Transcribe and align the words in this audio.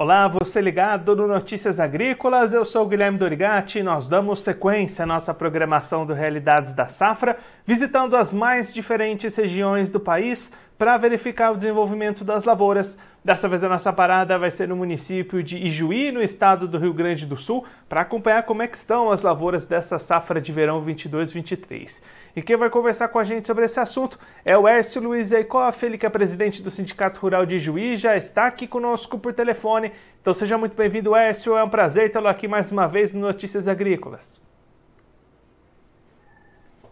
Olá, 0.00 0.28
você 0.28 0.60
ligado 0.60 1.16
no 1.16 1.26
Notícias 1.26 1.80
Agrícolas, 1.80 2.54
eu 2.54 2.64
sou 2.64 2.86
Guilherme 2.86 3.18
Dorigati 3.18 3.80
e 3.80 3.82
nós 3.82 4.08
damos 4.08 4.42
sequência 4.42 5.02
à 5.02 5.06
nossa 5.06 5.34
programação 5.34 6.06
do 6.06 6.14
Realidades 6.14 6.72
da 6.72 6.86
Safra, 6.86 7.36
visitando 7.66 8.16
as 8.16 8.32
mais 8.32 8.72
diferentes 8.72 9.34
regiões 9.34 9.90
do 9.90 9.98
país 9.98 10.52
para 10.78 10.96
verificar 10.96 11.50
o 11.50 11.56
desenvolvimento 11.56 12.22
das 12.22 12.44
lavouras. 12.44 12.96
Dessa 13.28 13.46
vez 13.46 13.62
a 13.62 13.68
nossa 13.68 13.92
parada 13.92 14.38
vai 14.38 14.50
ser 14.50 14.66
no 14.66 14.74
município 14.74 15.42
de 15.42 15.58
Ijuí, 15.58 16.10
no 16.10 16.22
estado 16.22 16.66
do 16.66 16.78
Rio 16.78 16.94
Grande 16.94 17.26
do 17.26 17.36
Sul, 17.36 17.62
para 17.86 18.00
acompanhar 18.00 18.44
como 18.44 18.62
é 18.62 18.66
que 18.66 18.74
estão 18.74 19.12
as 19.12 19.20
lavouras 19.20 19.66
dessa 19.66 19.98
safra 19.98 20.40
de 20.40 20.50
verão 20.50 20.82
22-23. 20.82 22.02
E 22.34 22.40
quem 22.40 22.56
vai 22.56 22.70
conversar 22.70 23.08
com 23.08 23.18
a 23.18 23.24
gente 23.24 23.46
sobre 23.46 23.66
esse 23.66 23.78
assunto 23.78 24.18
é 24.46 24.56
o 24.56 24.66
Ércio 24.66 25.02
Luiz 25.02 25.30
Eikoff, 25.30 25.84
ele 25.84 25.98
que 25.98 26.06
é 26.06 26.08
presidente 26.08 26.62
do 26.62 26.70
Sindicato 26.70 27.20
Rural 27.20 27.44
de 27.44 27.56
Ijuí, 27.56 27.96
já 27.98 28.16
está 28.16 28.46
aqui 28.46 28.66
conosco 28.66 29.18
por 29.18 29.34
telefone. 29.34 29.92
Então 30.22 30.32
seja 30.32 30.56
muito 30.56 30.74
bem-vindo, 30.74 31.14
Ércio, 31.14 31.54
é 31.54 31.62
um 31.62 31.68
prazer 31.68 32.10
tê-lo 32.10 32.28
aqui 32.28 32.48
mais 32.48 32.72
uma 32.72 32.86
vez 32.88 33.12
no 33.12 33.20
Notícias 33.20 33.68
Agrícolas. 33.68 34.40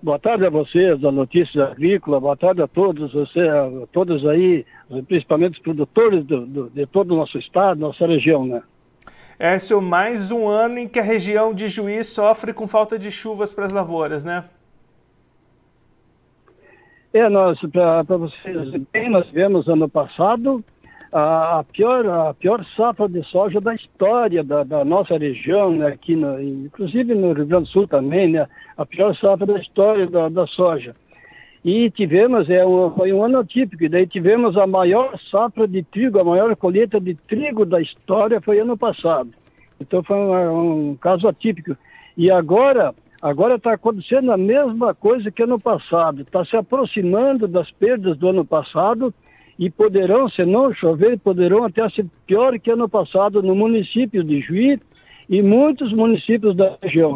Boa 0.03 0.19
tarde 0.19 0.45
a 0.45 0.51
vocês 0.51 1.01
da 1.01 1.11
Notícias 1.11 1.71
Agrícola, 1.71 2.21
boa 2.21 2.37
tarde 2.37 2.61
a 2.61 2.69
todos, 2.69 3.13
você, 3.15 3.41
a 3.41 3.87
todos 3.93 4.27
aí, 4.27 4.65
principalmente 5.09 5.55
os 5.55 5.63
produtores 5.63 6.25
do, 6.25 6.45
do, 6.45 6.71
de 6.71 6.87
todo 6.87 7.13
o 7.13 7.17
nosso 7.17 7.39
estado, 7.39 7.81
nossa 7.81 8.07
região, 8.07 8.45
né? 8.45 8.63
Écio, 9.39 9.81
mais 9.81 10.31
um 10.31 10.49
ano 10.49 10.79
em 10.79 10.89
que 10.89 10.99
a 10.99 11.03
região 11.03 11.55
de 11.55 11.67
Juiz 11.69 12.09
sofre 12.09 12.53
com 12.53 12.69
falta 12.69 12.99
de 12.99 13.11
chuvas 13.11 13.55
para 13.55 13.65
as 13.65 13.73
lavouras, 13.73 14.23
né? 14.23 14.45
É, 17.13 17.31
nós, 17.31 17.59
para 17.73 18.03
vocês 18.03 18.71
bem, 18.93 19.09
nós 19.09 19.27
tivemos 19.27 19.67
ano 19.67 19.89
passado 19.89 20.63
a, 21.19 21.65
pior, 21.73 22.07
a 22.07 22.35
pior 22.35 22.63
safra 22.77 23.09
de 23.09 23.23
soja 23.29 23.59
da 23.59 23.75
história 23.75 24.45
da, 24.45 24.63
da 24.63 24.85
nossa 24.85 25.17
região, 25.17 25.73
né, 25.73 25.87
aqui 25.87 26.15
no, 26.15 26.39
inclusive 26.43 27.15
no 27.15 27.33
Rio 27.33 27.47
Grande 27.47 27.65
do 27.65 27.71
Sul 27.71 27.89
também, 27.89 28.33
né, 28.33 28.47
a 28.77 28.85
pior 28.85 29.17
safra 29.17 29.47
da 29.47 29.59
história 29.59 30.07
da, 30.07 30.29
da 30.29 30.47
soja. 30.47 30.95
E 31.65 31.91
tivemos, 31.91 32.51
é, 32.51 32.67
um, 32.67 32.91
foi 32.91 33.15
um 33.15 33.25
ano 33.25 33.39
atípico, 33.39 33.83
e 33.83 33.89
daí 33.89 34.07
tivemos 34.07 34.59
a 34.59 34.67
maior 34.67 35.19
safra 35.31 35.67
de 35.67 35.83
trigo, 35.83 36.21
a 36.21 36.25
maior 36.25 36.55
colheita 36.55 37.01
de 37.01 37.15
trigo 37.15 37.65
da 37.65 37.79
história 37.79 38.39
foi 38.41 38.61
ano 38.61 38.77
passado. 38.77 39.31
Então 39.81 40.03
foi 40.03 40.17
um, 40.17 40.91
um 40.91 40.97
caso 40.97 41.27
atípico. 41.27 41.75
E 42.15 42.31
agora, 42.31 42.95
agora 43.23 43.55
está 43.55 43.73
acontecendo 43.73 44.31
a 44.33 44.37
mesma 44.37 44.95
coisa 44.95 45.31
que 45.31 45.43
ano 45.43 45.59
passado, 45.59 46.23
está 46.23 46.45
se 46.45 46.57
aproximando 46.57 47.49
das 47.49 47.71
perdas 47.71 48.19
do 48.19 48.29
ano 48.29 48.45
passado, 48.45 49.15
e 49.59 49.71
poderão, 49.71 50.29
se 50.29 50.45
não 50.45 50.73
chover, 50.75 51.19
poderão 51.19 51.65
até 51.65 51.89
ser 51.91 52.07
pior 52.27 52.59
que 52.59 52.71
ano 52.71 52.89
passado 52.89 53.43
no 53.43 53.55
município 53.55 54.23
de 54.23 54.41
Juiz 54.41 54.79
e 55.29 55.43
muitos 55.43 55.93
municípios 55.93 56.55
da 56.55 56.77
região. 56.83 57.15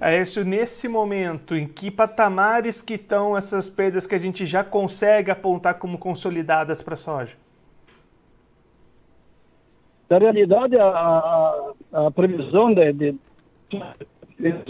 Aécio, 0.00 0.44
nesse 0.44 0.88
momento, 0.88 1.54
em 1.54 1.66
que 1.68 1.90
patamares 1.90 2.80
que 2.80 2.94
estão 2.94 3.36
essas 3.36 3.68
perdas 3.68 4.06
que 4.06 4.14
a 4.14 4.18
gente 4.18 4.46
já 4.46 4.64
consegue 4.64 5.30
apontar 5.30 5.78
como 5.78 5.98
consolidadas 5.98 6.82
para 6.82 6.94
a 6.94 6.96
soja? 6.96 7.36
Na 10.08 10.18
realidade, 10.18 10.76
a, 10.76 10.86
a, 11.92 12.06
a 12.06 12.10
previsão 12.10 12.74
de, 12.74 12.92
de, 12.92 13.14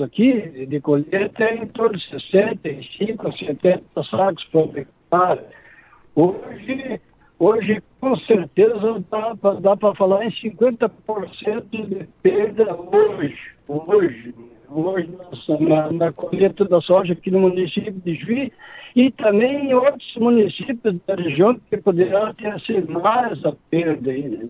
aqui 0.05 0.67
de 0.67 0.81
colheita 0.81 1.45
é 1.45 1.57
em 1.57 1.67
torno 1.67 1.97
de 1.97 2.11
65 2.11 3.29
a 3.29 3.33
70 3.33 3.83
sacos 4.05 4.45
por 4.53 4.77
hectare 4.77 5.41
Hoje, 6.15 7.01
hoje 7.39 7.83
com 8.01 8.17
certeza 8.17 9.03
dá 9.61 9.77
para 9.77 9.95
falar 9.95 10.27
em 10.27 10.31
50% 10.31 10.91
de 11.71 12.09
perda 12.23 12.75
hoje. 12.75 13.39
Hoje, 13.67 14.35
hoje 14.69 15.09
na, 15.61 15.91
na 15.91 16.13
colheita 16.13 16.65
da 16.67 16.81
soja 16.83 17.15
aqui 17.15 17.31
no 17.31 17.41
município 17.41 17.93
de 17.93 18.15
Juiz 18.15 18.53
e 18.95 19.11
também 19.13 19.71
em 19.71 19.75
outros 19.75 20.15
municípios 20.17 20.97
da 21.07 21.15
região 21.15 21.59
que 21.71 21.79
poderá 21.79 22.35
ter 22.35 22.49
assim, 22.49 22.81
mais 22.83 23.43
a 23.47 23.53
perda 23.71 24.13
né? 24.13 24.49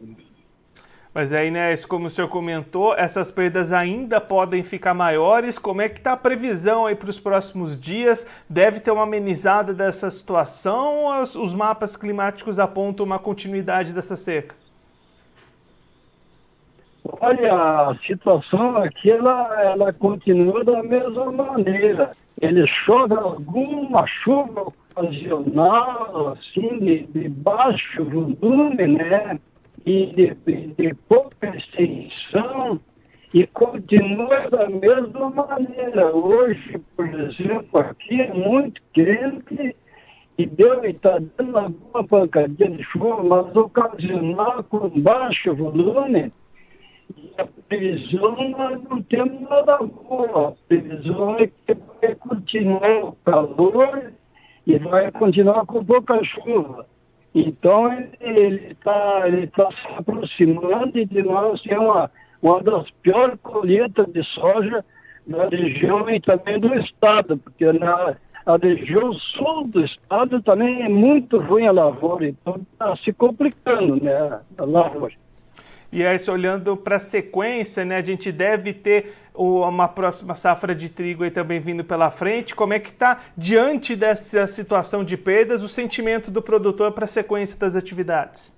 Mas 1.14 1.30
aí, 1.30 1.50
né, 1.50 1.76
como 1.86 2.06
o 2.06 2.10
senhor 2.10 2.28
comentou, 2.28 2.94
essas 2.94 3.30
perdas 3.30 3.70
ainda 3.70 4.18
podem 4.18 4.62
ficar 4.62 4.94
maiores. 4.94 5.58
Como 5.58 5.82
é 5.82 5.88
que 5.88 5.98
está 5.98 6.12
a 6.12 6.16
previsão 6.16 6.86
aí 6.86 6.94
para 6.94 7.10
os 7.10 7.20
próximos 7.20 7.78
dias? 7.78 8.26
Deve 8.48 8.80
ter 8.80 8.90
uma 8.90 9.02
amenizada 9.02 9.74
dessa 9.74 10.10
situação 10.10 11.20
os 11.22 11.54
mapas 11.54 11.96
climáticos 11.96 12.58
apontam 12.58 13.04
uma 13.04 13.18
continuidade 13.18 13.92
dessa 13.92 14.16
seca? 14.16 14.54
Olha, 17.20 17.52
a 17.52 17.96
situação 18.06 18.76
aqui 18.78 19.10
ela, 19.10 19.62
ela 19.62 19.92
continua 19.92 20.64
da 20.64 20.82
mesma 20.82 21.30
maneira. 21.30 22.12
Ele 22.40 22.66
chove 22.66 23.14
alguma 23.14 24.06
chuva 24.06 24.72
ocasional, 24.96 26.36
assim, 26.36 26.78
de, 26.78 27.06
de 27.06 27.28
baixo 27.28 28.04
volume, 28.04 28.86
né? 28.86 29.38
E 29.84 30.06
de, 30.06 30.34
de 30.34 30.96
extensão 31.56 32.80
e 33.34 33.46
continua 33.48 34.48
da 34.50 34.68
mesma 34.68 35.30
maneira. 35.30 36.14
Hoje, 36.14 36.78
por 36.96 37.08
exemplo, 37.08 37.80
aqui 37.80 38.20
é 38.20 38.32
muito 38.32 38.80
quente 38.92 39.76
e 40.38 40.46
deu 40.46 40.84
e 40.84 40.90
está 40.90 41.18
dando 41.38 41.58
alguma 41.58 42.04
pancadinha 42.04 42.70
de 42.70 42.82
chuva, 42.84 43.22
mas 43.22 43.56
ocasional 43.56 44.62
com 44.64 44.88
baixo 45.00 45.54
volume. 45.54 46.32
E 47.16 47.32
a 47.38 47.46
previsão 47.68 48.50
nós 48.50 48.82
não 48.84 49.02
temos 49.02 49.40
nada 49.48 49.78
boa. 49.78 50.48
A 50.48 50.52
previsão 50.68 51.36
é 51.36 51.46
que 51.46 51.76
vai 52.00 52.14
continuar 52.14 53.04
o 53.04 53.12
calor 53.24 54.12
e 54.66 54.78
vai 54.78 55.10
continuar 55.10 55.66
com 55.66 55.84
pouca 55.84 56.22
chuva. 56.24 56.86
Então 57.34 57.90
ele 58.20 58.72
está 58.72 59.22
ele 59.26 59.46
tá 59.48 59.68
se 59.70 59.94
aproximando 59.96 61.06
de 61.06 61.22
nós, 61.22 61.60
é 61.66 61.78
uma, 61.78 62.10
uma 62.42 62.62
das 62.62 62.90
piores 63.02 63.38
colheitas 63.42 64.06
de 64.12 64.22
soja 64.24 64.84
na 65.26 65.46
região 65.46 66.08
e 66.10 66.20
também 66.20 66.60
do 66.60 66.74
estado, 66.74 67.38
porque 67.38 67.72
na 67.72 68.16
a 68.44 68.56
região 68.56 69.12
sul 69.12 69.68
do 69.68 69.84
estado 69.84 70.42
também 70.42 70.82
é 70.82 70.88
muito 70.88 71.38
ruim 71.38 71.66
a 71.66 71.72
lavoura, 71.72 72.26
então 72.26 72.60
está 72.72 72.96
se 72.96 73.12
complicando 73.12 74.02
né, 74.02 74.40
a 74.58 74.64
lavoura. 74.64 75.14
E 75.92 76.06
aí, 76.06 76.16
olhando 76.30 76.74
para 76.74 76.96
a 76.96 76.98
sequência, 76.98 77.84
né, 77.84 77.96
a 77.96 78.02
gente 78.02 78.32
deve 78.32 78.72
ter 78.72 79.14
uma 79.34 79.86
próxima 79.86 80.34
safra 80.34 80.74
de 80.74 80.88
trigo 80.88 81.22
aí 81.22 81.30
também 81.30 81.60
vindo 81.60 81.84
pela 81.84 82.08
frente. 82.08 82.54
Como 82.54 82.72
é 82.72 82.80
que 82.80 82.88
está, 82.88 83.20
diante 83.36 83.94
dessa 83.94 84.46
situação 84.46 85.04
de 85.04 85.18
perdas, 85.18 85.62
o 85.62 85.68
sentimento 85.68 86.30
do 86.30 86.40
produtor 86.40 86.92
para 86.92 87.04
a 87.04 87.08
sequência 87.08 87.58
das 87.58 87.76
atividades? 87.76 88.50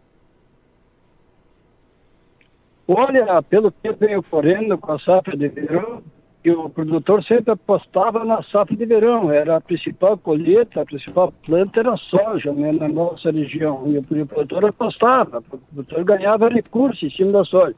Olha, 2.87 3.43
pelo 3.43 3.73
que 3.73 3.89
eu 3.89 3.97
venho 3.97 4.23
correndo 4.23 4.79
com 4.79 4.93
a 4.93 4.99
safra 5.01 5.37
de 5.37 5.49
verão, 5.49 6.05
que 6.45 6.51
o 6.51 6.69
produtor 6.69 7.25
sempre 7.25 7.53
apostava 7.53 8.23
na 8.23 8.43
safra 8.43 8.77
de 8.77 8.85
verão, 8.85 9.33
era 9.33 9.57
a 9.57 9.61
principal 9.63 10.19
colheita, 10.19 10.83
a 10.83 10.85
principal 10.85 11.33
planta 11.47 11.81
era 11.81 11.95
a 11.95 11.97
soja 11.97 12.53
né, 12.53 12.71
na 12.71 12.87
nossa 12.87 13.31
região, 13.31 13.83
e 13.87 13.97
o 13.97 14.03
produtor 14.27 14.67
apostava, 14.67 15.39
o 15.39 15.59
produtor 15.59 16.05
ganhava 16.05 16.51
recursos 16.51 17.03
em 17.03 17.09
cima 17.09 17.33
da 17.33 17.45
soja. 17.47 17.75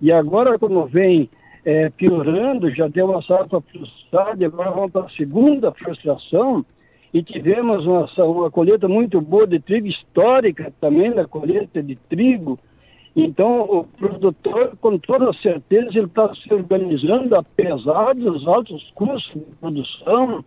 E 0.00 0.10
agora, 0.10 0.58
como 0.58 0.86
vem 0.86 1.28
é, 1.62 1.90
piorando, 1.90 2.74
já 2.74 2.88
deu 2.88 3.10
uma 3.10 3.20
safra 3.20 3.60
frustrada, 3.60 4.46
agora 4.46 4.70
vamos 4.70 4.92
para 4.92 5.02
a 5.04 5.10
segunda 5.10 5.70
frustração, 5.70 6.64
e 7.12 7.22
tivemos 7.22 7.84
uma, 7.84 8.08
uma 8.24 8.50
colheita 8.50 8.88
muito 8.88 9.20
boa 9.20 9.46
de 9.46 9.60
trigo, 9.60 9.88
histórica 9.88 10.72
também 10.80 11.12
da 11.12 11.26
colheita 11.26 11.82
de 11.82 11.96
trigo, 12.08 12.58
então, 13.14 13.62
o 13.62 13.84
produtor, 13.84 14.76
com 14.80 14.98
toda 14.98 15.32
certeza, 15.34 15.88
ele 15.90 16.06
está 16.06 16.32
se 16.34 16.52
organizando, 16.54 17.34
apesar 17.34 18.14
dos 18.14 18.46
altos 18.46 18.90
custos 18.94 19.34
de 19.34 19.54
produção 19.60 20.44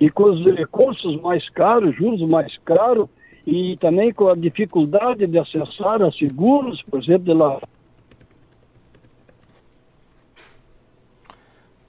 e 0.00 0.10
com 0.10 0.24
os 0.24 0.44
recursos 0.54 1.20
mais 1.20 1.48
caros, 1.50 1.94
juros 1.94 2.22
mais 2.22 2.56
caros, 2.58 3.08
e 3.46 3.76
também 3.76 4.12
com 4.12 4.28
a 4.28 4.34
dificuldade 4.34 5.26
de 5.26 5.38
acessar 5.38 6.02
a 6.02 6.10
seguros, 6.10 6.82
por 6.82 7.00
exemplo, 7.00 7.24
de 7.24 7.32
lá. 7.32 7.60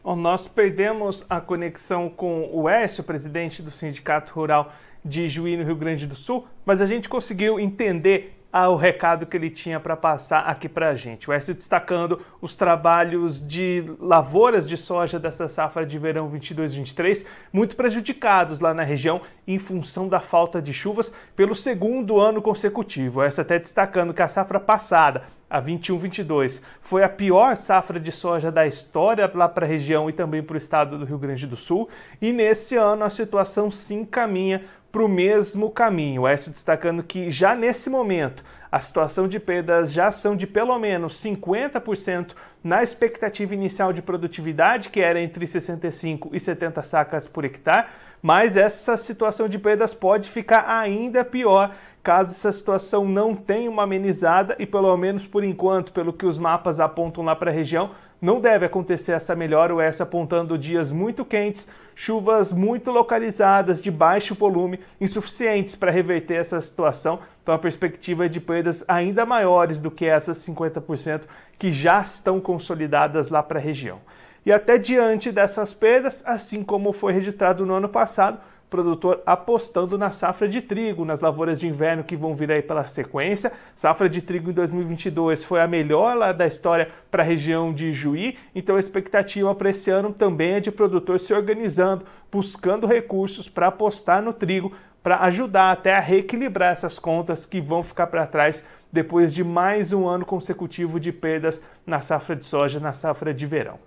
Bom, 0.03 0.15
nós 0.15 0.47
perdemos 0.47 1.25
a 1.29 1.41
conexão 1.41 2.09
com 2.09 2.49
o 2.53 2.69
Écio, 2.69 3.03
presidente 3.03 3.61
do 3.61 3.71
Sindicato 3.71 4.33
Rural 4.33 4.71
de 5.03 5.27
Juí, 5.27 5.57
no 5.57 5.63
Rio 5.63 5.75
Grande 5.75 6.05
do 6.05 6.15
Sul, 6.15 6.45
mas 6.65 6.81
a 6.81 6.85
gente 6.85 7.09
conseguiu 7.09 7.59
entender 7.59 8.36
ao 8.63 8.75
recado 8.75 9.27
que 9.27 9.37
ele 9.37 9.51
tinha 9.51 9.79
para 9.79 9.95
passar 9.95 10.39
aqui 10.39 10.67
para 10.67 10.89
a 10.89 10.95
gente. 10.95 11.29
O 11.29 11.33
Écio 11.33 11.53
destacando 11.53 12.19
os 12.41 12.55
trabalhos 12.55 13.45
de 13.45 13.83
lavouras 13.99 14.67
de 14.67 14.75
soja 14.75 15.19
dessa 15.19 15.47
safra 15.47 15.85
de 15.85 15.99
verão 15.99 16.29
22-23, 16.31 17.25
muito 17.53 17.75
prejudicados 17.75 18.59
lá 18.59 18.73
na 18.73 18.83
região 18.83 19.21
em 19.47 19.59
função 19.59 20.07
da 20.07 20.19
falta 20.19 20.59
de 20.59 20.73
chuvas 20.73 21.13
pelo 21.35 21.53
segundo 21.53 22.19
ano 22.19 22.41
consecutivo. 22.41 23.19
O 23.19 23.23
até 23.23 23.59
destacando 23.59 24.13
que 24.13 24.21
a 24.21 24.27
safra 24.27 24.59
passada, 24.59 25.23
a 25.47 25.61
21-22, 25.61 26.61
foi 26.81 27.03
a 27.03 27.09
pior 27.09 27.55
safra 27.55 27.99
de 27.99 28.11
soja 28.11 28.51
da 28.51 28.65
história 28.65 29.29
lá 29.33 29.47
para 29.47 29.65
a 29.65 29.69
região 29.69 30.09
e 30.09 30.13
também 30.13 30.41
para 30.41 30.55
o 30.55 30.57
estado 30.57 30.97
do 30.97 31.05
Rio 31.05 31.19
Grande 31.19 31.45
do 31.45 31.55
Sul. 31.55 31.87
E 32.19 32.33
nesse 32.33 32.75
ano 32.75 33.03
a 33.03 33.09
situação 33.09 33.69
se 33.69 33.93
encaminha 33.93 34.63
para 34.97 35.05
o 35.05 35.07
mesmo 35.07 35.69
caminho. 35.69 36.23
O 36.23 36.27
Écio 36.27 36.51
destacando 36.51 37.03
que 37.03 37.29
já 37.29 37.55
nesse 37.55 37.87
momento 37.87 38.43
a 38.71 38.79
situação 38.79 39.27
de 39.27 39.39
perdas 39.39 39.93
já 39.93 40.11
são 40.11 40.35
de 40.35 40.47
pelo 40.47 40.77
menos 40.79 41.23
50% 41.23 42.33
na 42.63 42.81
expectativa 42.81 43.53
inicial 43.53 43.93
de 43.93 44.01
produtividade, 44.01 44.89
que 44.89 44.99
era 44.99 45.21
entre 45.21 45.45
65 45.45 46.31
e 46.33 46.39
70 46.39 46.81
sacas 46.81 47.27
por 47.27 47.45
hectare, 47.45 47.85
mas 48.23 48.57
essa 48.57 48.97
situação 48.97 49.47
de 49.47 49.59
perdas 49.59 49.93
pode 49.93 50.27
ficar 50.27 50.67
ainda 50.67 51.23
pior 51.23 51.75
caso 52.07 52.31
essa 52.31 52.53
situação 52.53 53.03
não 53.03 53.35
tenha 53.35 53.69
uma 53.69 53.83
amenizada 53.83 54.55
e 54.57 54.65
pelo 54.65 54.95
menos 54.95 55.27
por 55.27 55.43
enquanto, 55.43 55.91
pelo 55.91 56.13
que 56.13 56.25
os 56.25 56.37
mapas 56.37 56.79
apontam 56.79 57.21
lá 57.21 57.35
para 57.35 57.51
a 57.51 57.53
região, 57.53 57.91
não 58.21 58.41
deve 58.41 58.65
acontecer 58.65 59.11
essa 59.11 59.35
melhora, 59.35 59.75
o 59.75 59.79
S 59.79 60.01
apontando 60.01 60.57
dias 60.57 60.91
muito 60.91 61.23
quentes, 61.23 61.67
chuvas 61.93 62.51
muito 62.51 62.91
localizadas, 62.91 63.81
de 63.81 63.91
baixo 63.91 64.33
volume, 64.33 64.79
insuficientes 64.99 65.75
para 65.75 65.91
reverter 65.91 66.35
essa 66.35 66.59
situação. 66.59 67.19
Então 67.43 67.53
a 67.53 67.59
perspectiva 67.59 68.25
é 68.25 68.29
de 68.29 68.39
perdas 68.39 68.83
ainda 68.87 69.25
maiores 69.25 69.79
do 69.79 69.91
que 69.91 70.05
essas 70.05 70.39
50% 70.39 71.21
que 71.59 71.71
já 71.71 72.01
estão 72.01 72.39
consolidadas 72.39 73.29
lá 73.29 73.43
para 73.43 73.59
a 73.59 73.61
região. 73.61 73.99
E 74.45 74.51
até 74.51 74.77
diante 74.77 75.31
dessas 75.31 75.73
perdas, 75.73 76.23
assim 76.25 76.63
como 76.63 76.93
foi 76.93 77.13
registrado 77.13 77.65
no 77.65 77.73
ano 77.73 77.89
passado, 77.89 78.39
produtor 78.69 79.21
apostando 79.25 79.97
na 79.97 80.11
safra 80.11 80.47
de 80.47 80.61
trigo, 80.61 81.05
nas 81.05 81.21
lavouras 81.21 81.59
de 81.59 81.67
inverno 81.67 82.03
que 82.03 82.15
vão 82.15 82.35
vir 82.35 82.51
aí 82.51 82.61
pela 82.61 82.85
sequência. 82.85 83.51
Safra 83.75 84.09
de 84.09 84.21
trigo 84.21 84.49
em 84.49 84.53
2022 84.53 85.43
foi 85.43 85.61
a 85.61 85.67
melhor 85.67 86.15
lá 86.15 86.31
da 86.31 86.45
história 86.45 86.89
para 87.09 87.23
a 87.23 87.25
região 87.25 87.73
de 87.73 87.93
Juí, 87.93 88.37
então 88.53 88.75
a 88.75 88.79
expectativa 88.79 89.53
para 89.55 89.69
esse 89.69 89.89
ano 89.89 90.11
também 90.11 90.53
é 90.53 90.59
de 90.59 90.71
produtor 90.71 91.19
se 91.19 91.33
organizando, 91.33 92.05
buscando 92.31 92.85
recursos 92.85 93.47
para 93.47 93.67
apostar 93.67 94.21
no 94.21 94.33
trigo, 94.33 94.73
para 95.01 95.19
ajudar 95.21 95.71
até 95.71 95.95
a 95.95 96.01
reequilibrar 96.01 96.73
essas 96.73 96.99
contas 96.99 97.45
que 97.45 97.61
vão 97.61 97.81
ficar 97.81 98.07
para 98.07 98.27
trás 98.27 98.65
depois 98.91 99.33
de 99.33 99.43
mais 99.43 99.93
um 99.93 100.05
ano 100.05 100.25
consecutivo 100.25 100.99
de 100.99 101.13
perdas 101.13 101.63
na 101.85 102.01
safra 102.01 102.35
de 102.35 102.45
soja, 102.45 102.79
na 102.79 102.91
safra 102.91 103.33
de 103.33 103.45
verão. 103.45 103.86